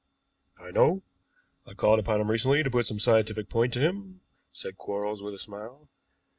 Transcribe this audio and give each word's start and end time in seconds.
"I 0.59 0.71
know. 0.71 1.03
I 1.67 1.75
called 1.75 1.99
upon 1.99 2.21
him 2.21 2.31
recently 2.31 2.63
to 2.63 2.71
put 2.71 2.87
some 2.87 2.97
scientific 2.97 3.49
point 3.49 3.71
to 3.73 3.79
him," 3.81 4.21
said 4.51 4.75
Quarles 4.79 5.21
with 5.21 5.35
a 5.35 5.37
smile. 5.37 5.89